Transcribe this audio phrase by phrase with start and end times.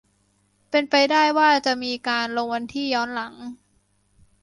[0.69, 3.33] เป็นไปได้ว่าจะมีการลงวันที่ย้อนหลัง